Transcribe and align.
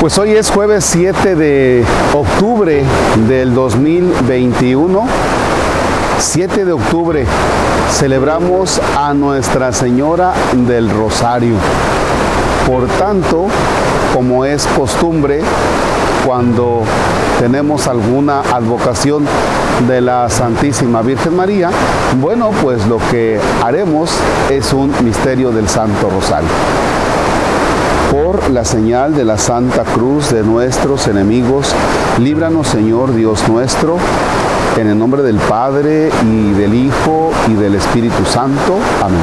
Pues 0.00 0.16
hoy 0.16 0.30
es 0.30 0.50
jueves 0.50 0.86
7 0.86 1.34
de 1.36 1.84
octubre 2.14 2.82
del 3.28 3.52
2021. 3.52 5.04
7 6.18 6.64
de 6.64 6.72
octubre 6.72 7.26
celebramos 7.92 8.80
a 8.96 9.12
Nuestra 9.12 9.74
Señora 9.74 10.32
del 10.54 10.88
Rosario. 10.88 11.52
Por 12.66 12.86
tanto, 12.86 13.48
como 14.14 14.46
es 14.46 14.66
costumbre, 14.68 15.42
cuando 16.26 16.80
tenemos 17.38 17.86
alguna 17.86 18.40
advocación 18.40 19.26
de 19.86 20.00
la 20.00 20.30
Santísima 20.30 21.02
Virgen 21.02 21.36
María, 21.36 21.68
bueno, 22.18 22.52
pues 22.62 22.86
lo 22.86 22.96
que 23.10 23.38
haremos 23.62 24.10
es 24.48 24.72
un 24.72 24.94
misterio 25.04 25.50
del 25.50 25.68
Santo 25.68 26.08
Rosario 26.08 26.48
la 28.50 28.64
señal 28.64 29.14
de 29.14 29.24
la 29.24 29.38
Santa 29.38 29.82
Cruz 29.82 30.30
de 30.30 30.42
nuestros 30.42 31.06
enemigos, 31.08 31.74
líbranos 32.18 32.68
Señor 32.68 33.14
Dios 33.14 33.48
nuestro, 33.48 33.96
en 34.76 34.88
el 34.88 34.98
nombre 34.98 35.22
del 35.22 35.36
Padre 35.36 36.10
y 36.24 36.52
del 36.52 36.74
Hijo 36.74 37.32
y 37.48 37.54
del 37.54 37.74
Espíritu 37.74 38.24
Santo. 38.24 38.76
Amén. 39.02 39.20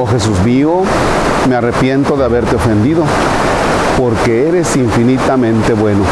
Oh 0.00 0.06
Jesús 0.06 0.40
mío, 0.40 0.82
me 1.48 1.54
arrepiento 1.54 2.16
de 2.16 2.24
haberte 2.24 2.56
ofendido, 2.56 3.04
porque 3.96 4.48
eres 4.48 4.74
infinitamente 4.76 5.74
bueno. 5.74 6.04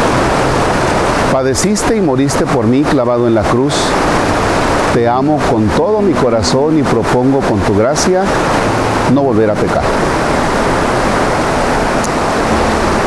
Padeciste 1.33 1.97
y 1.97 2.01
moriste 2.01 2.47
por 2.47 2.67
mí 2.67 2.83
clavado 2.83 3.27
en 3.27 3.35
la 3.35 3.43
cruz. 3.43 3.75
Te 4.95 5.09
amo 5.09 5.39
con 5.51 5.67
todo 5.69 6.01
mi 6.01 6.13
corazón 6.13 6.79
y 6.79 6.83
propongo 6.83 7.41
con 7.41 7.59
tu 7.61 7.77
gracia 7.77 8.23
no 9.13 9.23
volver 9.23 9.51
a 9.51 9.55
pecar. 9.55 10.16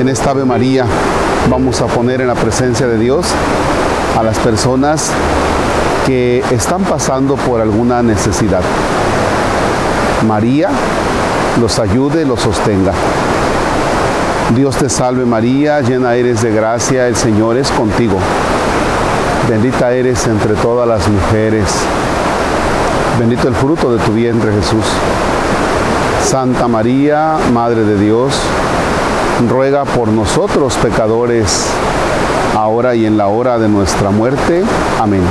En 0.00 0.08
esta 0.08 0.30
Ave 0.30 0.44
María 0.44 0.86
vamos 1.50 1.80
a 1.82 1.86
poner 1.86 2.22
en 2.22 2.28
la 2.28 2.34
presencia 2.34 2.88
de 2.88 2.98
Dios 2.98 3.26
a 4.18 4.22
las 4.22 4.38
personas 4.38 5.10
que 6.06 6.42
están 6.50 6.82
pasando 6.82 7.36
por 7.36 7.60
alguna 7.60 8.02
necesidad. 8.02 8.62
María 10.26 10.70
los 11.60 11.78
ayude, 11.78 12.24
los 12.24 12.40
sostenga. 12.40 12.92
Dios 14.56 14.76
te 14.76 14.88
salve 14.88 15.26
María, 15.26 15.82
llena 15.82 16.14
eres 16.14 16.40
de 16.42 16.50
gracia, 16.50 17.06
el 17.06 17.14
Señor 17.14 17.58
es 17.58 17.70
contigo. 17.70 18.18
Bendita 19.48 19.92
eres 19.92 20.26
entre 20.26 20.54
todas 20.54 20.88
las 20.88 21.06
mujeres 21.06 21.66
Bendito 23.18 23.48
el 23.48 23.54
fruto 23.54 23.92
de 23.94 24.02
tu 24.02 24.12
vientre 24.12 24.50
Jesús. 24.50 24.84
Santa 26.24 26.68
María, 26.68 27.36
Madre 27.52 27.84
de 27.84 27.98
Dios, 27.98 28.32
ruega 29.48 29.84
por 29.84 30.08
nosotros 30.08 30.74
pecadores, 30.74 31.66
ahora 32.56 32.94
y 32.94 33.06
en 33.06 33.16
la 33.16 33.28
hora 33.28 33.58
de 33.58 33.68
nuestra 33.68 34.10
muerte. 34.10 34.62
Amén. 35.00 35.22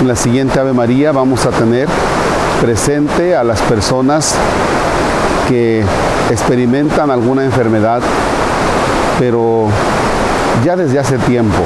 En 0.00 0.08
la 0.08 0.16
siguiente 0.16 0.58
Ave 0.58 0.72
María 0.72 1.12
vamos 1.12 1.46
a 1.46 1.50
tener 1.50 1.88
presente 2.60 3.34
a 3.34 3.44
las 3.44 3.60
personas 3.62 4.34
que 5.48 5.84
experimentan 6.30 7.10
alguna 7.10 7.44
enfermedad, 7.44 8.00
pero 9.18 9.66
ya 10.64 10.76
desde 10.76 10.98
hace 10.98 11.18
tiempo 11.18 11.62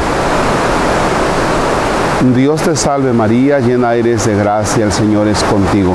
Dios 2.34 2.62
te 2.62 2.74
salve 2.74 3.12
María, 3.12 3.60
llena 3.60 3.94
eres 3.94 4.26
de 4.26 4.34
gracia, 4.34 4.84
el 4.84 4.92
Señor 4.92 5.28
es 5.28 5.42
contigo. 5.44 5.94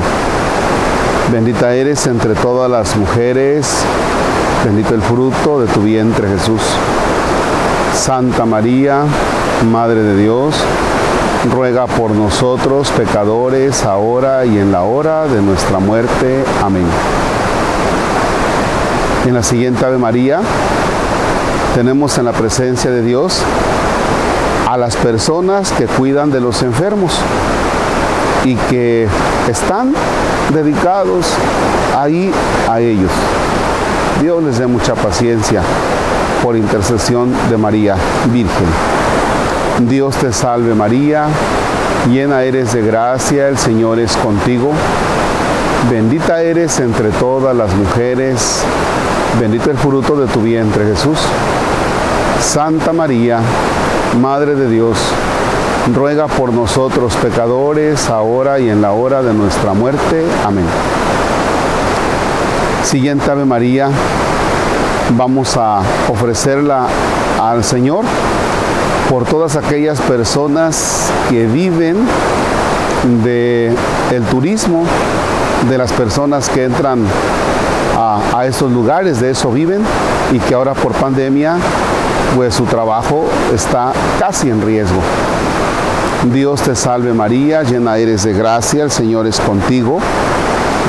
Bendita 1.32 1.74
eres 1.74 2.06
entre 2.06 2.34
todas 2.34 2.70
las 2.70 2.96
mujeres, 2.96 3.66
bendito 4.64 4.94
el 4.94 5.02
fruto 5.02 5.60
de 5.60 5.66
tu 5.72 5.80
vientre 5.80 6.28
Jesús. 6.28 6.60
Santa 7.94 8.44
María, 8.44 9.02
Madre 9.70 10.02
de 10.02 10.16
Dios, 10.16 10.54
ruega 11.52 11.86
por 11.86 12.12
nosotros 12.12 12.90
pecadores, 12.90 13.84
ahora 13.84 14.44
y 14.44 14.58
en 14.58 14.70
la 14.70 14.82
hora 14.82 15.26
de 15.26 15.42
nuestra 15.42 15.78
muerte. 15.78 16.44
Amén. 16.62 16.86
En 19.26 19.34
la 19.34 19.42
siguiente 19.42 19.84
Ave 19.84 19.98
María 19.98 20.40
tenemos 21.74 22.16
en 22.18 22.24
la 22.24 22.32
presencia 22.32 22.90
de 22.90 23.02
Dios 23.02 23.40
a 24.68 24.76
las 24.76 24.96
personas 24.96 25.72
que 25.72 25.86
cuidan 25.86 26.30
de 26.30 26.40
los 26.40 26.62
enfermos 26.62 27.12
y 28.44 28.54
que 28.54 29.08
están 29.48 29.94
dedicados 30.52 31.26
ahí 31.96 32.32
a 32.68 32.80
ellos. 32.80 33.10
Dios 34.22 34.40
les 34.44 34.56
dé 34.56 34.68
mucha 34.68 34.94
paciencia 34.94 35.62
por 36.44 36.56
intercesión 36.56 37.32
de 37.50 37.56
María 37.56 37.96
Virgen. 38.32 38.66
Dios 39.88 40.14
te 40.14 40.32
salve 40.32 40.76
María, 40.76 41.24
llena 42.08 42.44
eres 42.44 42.72
de 42.72 42.82
gracia, 42.82 43.48
el 43.48 43.58
Señor 43.58 43.98
es 43.98 44.16
contigo. 44.18 44.70
Bendita 45.90 46.40
eres 46.40 46.78
entre 46.78 47.10
todas 47.10 47.56
las 47.56 47.74
mujeres, 47.74 48.62
bendito 49.40 49.72
el 49.72 49.76
fruto 49.76 50.14
de 50.14 50.28
tu 50.28 50.40
vientre 50.40 50.84
Jesús. 50.84 51.18
Santa 52.40 52.92
María, 52.92 53.40
Madre 54.20 54.54
de 54.54 54.70
Dios, 54.70 54.98
ruega 55.92 56.28
por 56.28 56.52
nosotros 56.52 57.16
pecadores, 57.16 58.08
ahora 58.08 58.60
y 58.60 58.70
en 58.70 58.82
la 58.82 58.92
hora 58.92 59.20
de 59.20 59.34
nuestra 59.34 59.72
muerte. 59.72 60.24
Amén. 60.46 60.66
Siguiente 62.84 63.30
Ave 63.30 63.44
María, 63.44 63.88
vamos 65.16 65.56
a 65.56 65.80
ofrecerla 66.08 66.86
al 67.40 67.64
Señor 67.64 68.04
por 69.08 69.24
todas 69.24 69.56
aquellas 69.56 70.00
personas 70.00 71.10
que 71.30 71.46
viven 71.46 71.96
de 73.24 73.72
el 74.10 74.22
turismo, 74.24 74.84
de 75.70 75.78
las 75.78 75.92
personas 75.92 76.48
que 76.48 76.64
entran 76.64 77.04
a, 77.96 78.38
a 78.38 78.46
esos 78.46 78.70
lugares, 78.70 79.20
de 79.20 79.30
eso 79.30 79.50
viven 79.50 79.82
y 80.32 80.38
que 80.38 80.54
ahora 80.54 80.74
por 80.74 80.92
pandemia 80.92 81.56
pues 82.34 82.54
su 82.54 82.64
trabajo 82.64 83.24
está 83.54 83.92
casi 84.18 84.50
en 84.50 84.64
riesgo. 84.64 85.00
Dios 86.32 86.62
te 86.62 86.74
salve 86.74 87.12
María, 87.12 87.62
llena 87.62 87.96
eres 87.96 88.22
de 88.24 88.32
gracia, 88.32 88.84
el 88.84 88.90
Señor 88.90 89.26
es 89.26 89.40
contigo. 89.40 89.98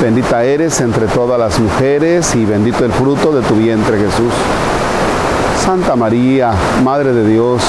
Bendita 0.00 0.44
eres 0.44 0.80
entre 0.80 1.06
todas 1.06 1.38
las 1.38 1.58
mujeres 1.58 2.34
y 2.34 2.44
bendito 2.44 2.84
el 2.84 2.92
fruto 2.92 3.32
de 3.32 3.42
tu 3.42 3.54
vientre 3.54 3.96
Jesús. 3.96 4.32
Santa 5.64 5.96
María, 5.96 6.52
Madre 6.82 7.12
de 7.12 7.26
Dios, 7.26 7.62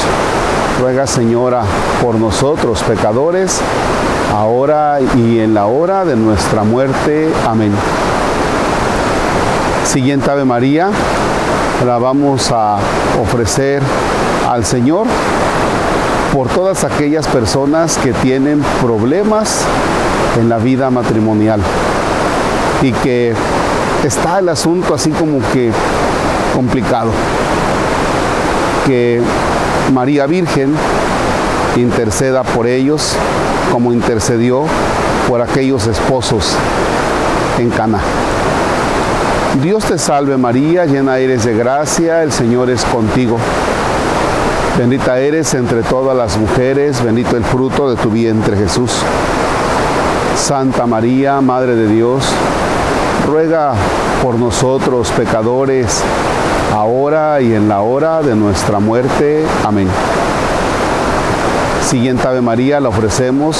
ruega 0.81 1.07
Señora 1.07 1.61
por 2.01 2.15
nosotros 2.15 2.81
pecadores, 2.83 3.61
ahora 4.33 4.99
y 5.15 5.39
en 5.39 5.53
la 5.53 5.67
hora 5.67 6.03
de 6.03 6.15
nuestra 6.15 6.63
muerte. 6.63 7.29
Amén. 7.47 7.71
Siguiente 9.85 10.29
Ave 10.29 10.43
María, 10.43 10.89
la 11.85 11.99
vamos 11.99 12.51
a 12.51 12.77
ofrecer 13.21 13.81
al 14.49 14.65
Señor 14.65 15.07
por 16.33 16.49
todas 16.49 16.83
aquellas 16.83 17.27
personas 17.27 17.97
que 17.97 18.11
tienen 18.11 18.61
problemas 18.81 19.61
en 20.37 20.49
la 20.49 20.57
vida 20.57 20.89
matrimonial 20.89 21.61
y 22.85 22.91
que 22.91 23.33
está 24.03 24.37
el 24.37 24.49
asunto 24.49 24.93
así 24.93 25.09
como 25.09 25.39
que 25.51 25.71
complicado. 26.53 27.09
Que 28.85 29.19
María 29.91 30.27
Virgen 30.27 30.75
interceda 31.75 32.43
por 32.43 32.67
ellos 32.67 33.15
como 33.71 33.91
intercedió 33.91 34.65
por 35.27 35.41
aquellos 35.41 35.87
esposos 35.87 36.55
en 37.57 37.71
Cana. 37.71 37.99
Dios 39.63 39.85
te 39.85 39.97
salve 39.97 40.37
María, 40.37 40.85
llena 40.85 41.17
eres 41.17 41.43
de 41.43 41.55
gracia, 41.55 42.21
el 42.21 42.31
Señor 42.31 42.69
es 42.69 42.85
contigo. 42.85 43.37
Bendita 44.77 45.17
eres 45.17 45.55
entre 45.55 45.81
todas 45.81 46.15
las 46.15 46.37
mujeres, 46.37 47.03
bendito 47.03 47.35
el 47.35 47.43
fruto 47.43 47.89
de 47.89 47.95
tu 47.95 48.11
vientre 48.11 48.55
Jesús. 48.55 48.91
Santa 50.37 50.85
María, 50.85 51.41
Madre 51.41 51.75
de 51.75 51.87
Dios, 51.87 52.25
ruega 53.25 53.73
por 54.21 54.35
nosotros 54.35 55.11
pecadores, 55.11 56.01
ahora 56.73 57.41
y 57.41 57.53
en 57.53 57.67
la 57.67 57.81
hora 57.81 58.21
de 58.21 58.35
nuestra 58.35 58.79
muerte. 58.79 59.43
Amén. 59.65 59.87
Siguiente 61.87 62.27
Ave 62.27 62.41
María 62.41 62.79
la 62.79 62.89
ofrecemos 62.89 63.57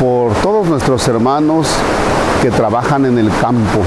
por 0.00 0.32
todos 0.34 0.66
nuestros 0.66 1.06
hermanos 1.08 1.68
que 2.42 2.50
trabajan 2.50 3.04
en 3.04 3.18
el 3.18 3.30
campo, 3.40 3.80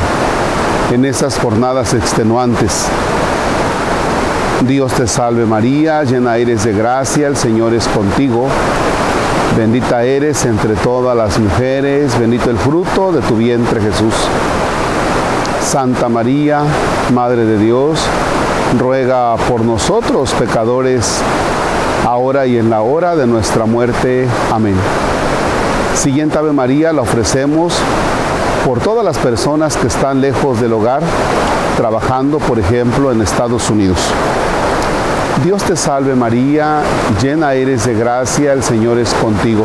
en 0.91 1.06
esas 1.06 1.38
jornadas 1.39 1.94
extenuantes. 1.94 2.88
Dios 4.68 4.94
te 4.94 5.07
salve 5.07 5.45
María, 5.45 6.03
llena 6.03 6.38
eres 6.38 6.63
de 6.63 6.74
gracia, 6.74 7.27
el 7.27 7.36
Señor 7.36 7.74
es 7.74 7.88
contigo. 7.88 8.47
Bendita 9.57 10.03
eres 10.03 10.45
entre 10.45 10.75
todas 10.75 11.15
las 11.15 11.38
mujeres, 11.38 12.18
bendito 12.18 12.50
el 12.50 12.57
fruto 12.57 13.12
de 13.12 13.21
tu 13.21 13.36
vientre 13.36 13.81
Jesús. 13.81 14.13
Santa 15.63 16.10
María, 16.10 16.62
Madre 17.13 17.45
de 17.45 17.57
Dios, 17.57 18.00
ruega 18.77 19.36
por 19.38 19.62
nosotros 19.62 20.31
pecadores, 20.33 21.19
ahora 22.06 22.45
y 22.45 22.57
en 22.57 22.69
la 22.69 22.81
hora 22.81 23.15
de 23.15 23.25
nuestra 23.25 23.65
muerte. 23.65 24.27
Amén. 24.51 24.75
Siguiente 25.95 26.38
Ave 26.38 26.51
María 26.54 26.94
la 26.94 27.01
ofrecemos 27.01 27.74
por 28.65 28.80
todas 28.80 29.04
las 29.04 29.18
personas 29.18 29.75
que 29.77 29.88
están 29.88 30.21
lejos 30.21 30.62
del 30.62 30.74
hogar, 30.74 31.01
trabajando, 31.77 32.38
por 32.39 32.60
ejemplo, 32.60 33.12
en 33.12 33.21
Estados 33.21 33.69
Unidos. 33.69 33.98
Dios 35.44 35.63
te 35.63 35.75
salve 35.75 36.13
María, 36.13 36.81
llena 37.21 37.54
eres 37.54 37.86
de 37.86 37.95
gracia, 37.95 38.54
el 38.54 38.63
Señor 38.63 39.00
es 39.00 39.13
contigo. 39.15 39.63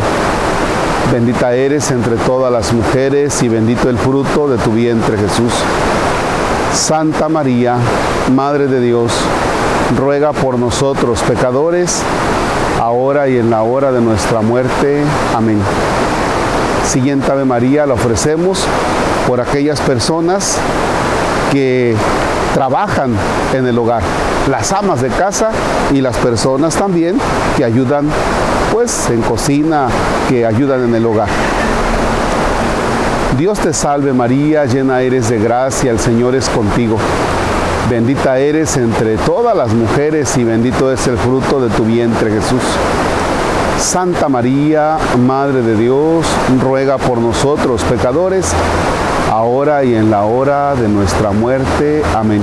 Bendita 1.12 1.54
eres 1.54 1.90
entre 1.90 2.16
todas 2.16 2.52
las 2.52 2.72
mujeres 2.72 3.42
y 3.42 3.48
bendito 3.48 3.88
el 3.88 3.96
fruto 3.96 4.46
de 4.46 4.58
tu 4.58 4.72
vientre 4.72 5.16
Jesús. 5.16 5.52
Santa 6.74 7.30
María, 7.30 7.76
Madre 8.34 8.66
de 8.66 8.78
Dios, 8.78 9.10
ruega 9.96 10.32
por 10.32 10.58
nosotros 10.58 11.20
pecadores, 11.22 12.02
ahora 12.78 13.26
y 13.26 13.38
en 13.38 13.48
la 13.48 13.62
hora 13.62 13.90
de 13.90 14.02
nuestra 14.02 14.42
muerte. 14.42 15.02
Amén. 15.34 15.58
Siguiente 16.86 17.32
Ave 17.32 17.46
María 17.46 17.86
la 17.86 17.94
ofrecemos 17.94 18.64
por 19.26 19.40
aquellas 19.40 19.80
personas 19.80 20.58
que 21.50 21.96
trabajan 22.52 23.14
en 23.54 23.66
el 23.66 23.78
hogar, 23.78 24.02
las 24.50 24.72
amas 24.72 25.00
de 25.00 25.08
casa 25.08 25.50
y 25.90 26.02
las 26.02 26.16
personas 26.18 26.74
también 26.76 27.18
que 27.56 27.64
ayudan 27.64 28.08
pues 28.72 29.10
en 29.10 29.22
cocina, 29.22 29.88
que 30.28 30.46
ayudan 30.46 30.84
en 30.84 30.94
el 30.94 31.06
hogar. 31.06 31.28
Dios 33.36 33.58
te 33.60 33.72
salve 33.72 34.12
María, 34.12 34.64
llena 34.64 35.00
eres 35.00 35.28
de 35.28 35.38
gracia, 35.38 35.90
el 35.90 35.98
Señor 35.98 36.34
es 36.34 36.48
contigo. 36.48 36.98
Bendita 37.88 38.38
eres 38.38 38.76
entre 38.76 39.16
todas 39.18 39.56
las 39.56 39.72
mujeres 39.72 40.36
y 40.36 40.44
bendito 40.44 40.92
es 40.92 41.06
el 41.06 41.16
fruto 41.16 41.60
de 41.60 41.68
tu 41.70 41.84
vientre 41.84 42.30
Jesús. 42.30 42.62
Santa 43.80 44.28
María, 44.28 44.98
Madre 45.26 45.62
de 45.62 45.76
Dios, 45.76 46.26
ruega 46.60 46.98
por 46.98 47.18
nosotros 47.18 47.82
pecadores, 47.84 48.52
ahora 49.30 49.84
y 49.84 49.94
en 49.94 50.10
la 50.10 50.24
hora 50.24 50.74
de 50.74 50.88
nuestra 50.88 51.30
muerte. 51.30 52.02
Amén. 52.14 52.42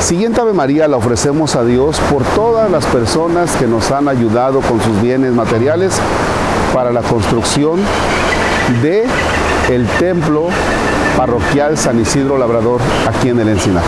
Siguiente 0.00 0.40
Ave 0.40 0.54
María 0.54 0.88
la 0.88 0.96
ofrecemos 0.96 1.54
a 1.54 1.64
Dios 1.64 2.00
por 2.10 2.24
todas 2.24 2.70
las 2.70 2.84
personas 2.86 3.54
que 3.56 3.66
nos 3.66 3.90
han 3.92 4.08
ayudado 4.08 4.60
con 4.60 4.80
sus 4.80 5.00
bienes 5.00 5.32
materiales 5.32 5.92
para 6.74 6.90
la 6.90 7.02
construcción 7.02 7.80
de 8.82 9.04
el 9.68 9.86
templo 9.98 10.48
parroquial 11.16 11.76
San 11.76 12.00
Isidro 12.00 12.38
Labrador 12.38 12.80
aquí 13.08 13.28
en 13.28 13.40
el 13.40 13.50
Encinar. 13.50 13.84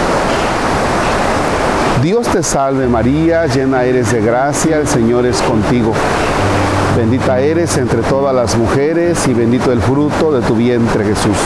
Dios 2.03 2.29
te 2.29 2.43
salve 2.43 2.87
María, 2.87 3.47
llena 3.47 3.85
eres 3.85 4.13
de 4.13 4.21
gracia, 4.21 4.77
el 4.79 4.87
Señor 4.87 5.25
es 5.25 5.41
contigo. 5.43 5.93
Bendita 6.97 7.41
eres 7.41 7.79
entre 7.79 8.03
todas 8.03 8.35
las 8.35 8.57
mujeres 8.57 9.27
y 9.27 9.35
bendito 9.35 9.73
el 9.73 9.81
fruto 9.81 10.31
de 10.31 10.43
tu 10.43 10.55
vientre 10.55 11.05
Jesús. 11.05 11.37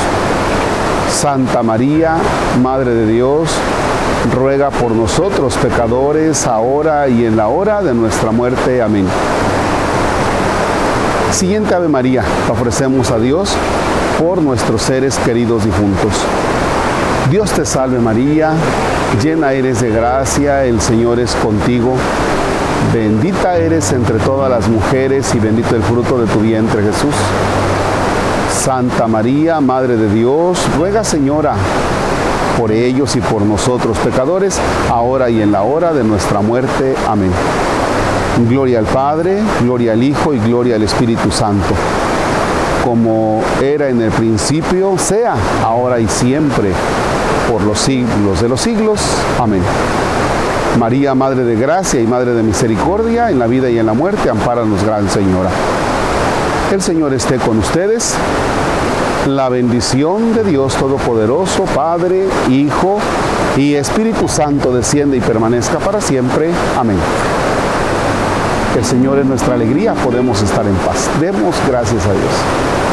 Santa 1.11 1.63
María, 1.63 2.17
Madre 2.63 2.91
de 2.91 3.07
Dios, 3.07 3.49
ruega 4.33 4.71
por 4.71 4.93
nosotros 4.93 5.55
pecadores, 5.57 6.47
ahora 6.47 7.09
y 7.09 7.25
en 7.25 7.37
la 7.37 7.49
hora 7.49 7.83
de 7.83 7.95
nuestra 7.95 8.31
muerte. 8.31 8.83
Amén. 8.83 9.07
Siguiente 11.33 11.75
Ave 11.75 11.89
María, 11.89 12.23
la 12.47 12.53
ofrecemos 12.53 13.11
a 13.11 13.19
Dios 13.19 13.53
por 14.19 14.41
nuestros 14.41 14.83
seres 14.83 15.19
queridos 15.19 15.65
difuntos. 15.65 16.13
Dios 17.31 17.51
te 17.53 17.67
salve 17.67 17.99
María, 17.99 18.53
llena 19.23 19.53
eres 19.53 19.81
de 19.81 19.91
gracia, 19.91 20.65
el 20.65 20.81
Señor 20.81 21.19
es 21.19 21.35
contigo. 21.37 21.95
Bendita 22.95 23.57
eres 23.57 23.93
entre 23.93 24.19
todas 24.19 24.49
las 24.49 24.69
mujeres 24.69 25.35
y 25.35 25.39
bendito 25.39 25.75
el 25.75 25.83
fruto 25.83 26.19
de 26.19 26.27
tu 26.27 26.41
vientre 26.41 26.83
Jesús. 26.83 27.15
Santa 28.63 29.07
María, 29.07 29.61
Madre 29.61 29.97
de 29.97 30.09
Dios, 30.09 30.59
ruega 30.77 31.05
Señora 31.05 31.55
por 32.57 32.73
ellos 32.73 33.15
y 33.17 33.21
por 33.21 33.43
nosotros 33.43 33.97
pecadores, 33.99 34.59
ahora 34.91 35.29
y 35.31 35.43
en 35.43 35.53
la 35.53 35.63
hora 35.63 35.93
de 35.93 36.05
nuestra 36.05 36.41
muerte. 36.41 36.95
Amén. 37.07 37.31
Gloria 38.49 38.79
al 38.79 38.87
Padre, 38.87 39.39
gloria 39.63 39.93
al 39.93 40.03
Hijo 40.03 40.35
y 40.35 40.39
gloria 40.39 40.77
al 40.77 40.83
Espíritu 40.83 41.31
Santo, 41.31 41.75
como 42.85 43.43
era 43.63 43.89
en 43.89 44.01
el 44.01 44.11
principio, 44.11 44.99
sea 44.99 45.35
ahora 45.65 46.01
y 46.01 46.09
siempre, 46.09 46.71
por 47.51 47.63
los 47.63 47.79
siglos 47.79 48.41
de 48.41 48.49
los 48.49 48.61
siglos. 48.61 49.01
Amén. 49.41 49.63
María, 50.79 51.15
Madre 51.15 51.45
de 51.45 51.57
Gracia 51.57 52.01
y 52.01 52.07
Madre 52.07 52.35
de 52.35 52.43
Misericordia, 52.43 53.31
en 53.31 53.39
la 53.39 53.47
vida 53.47 53.71
y 53.71 53.79
en 53.79 53.87
la 53.87 53.95
muerte, 53.95 54.29
ampáranos, 54.29 54.85
Gran 54.85 55.09
Señora. 55.09 55.49
El 56.71 56.83
Señor 56.83 57.15
esté 57.15 57.37
con 57.37 57.59
ustedes. 57.59 58.15
La 59.27 59.49
bendición 59.49 60.35
de 60.35 60.45
Dios 60.45 60.77
Todopoderoso, 60.77 61.65
Padre, 61.75 62.29
Hijo 62.49 62.99
y 63.57 63.75
Espíritu 63.75 64.29
Santo 64.29 64.73
desciende 64.73 65.17
y 65.17 65.21
permanezca 65.21 65.81
para 65.81 66.01
siempre. 66.01 66.53
Amén. 66.79 66.97
El 68.77 68.85
Señor 68.85 69.19
es 69.19 69.27
nuestra 69.27 69.55
alegría, 69.55 69.95
podemos 69.95 70.41
estar 70.43 70.65
en 70.65 70.75
paz. 70.77 71.11
Demos 71.21 71.57
gracias 71.67 72.07
a 72.07 72.13
Dios. 72.13 72.86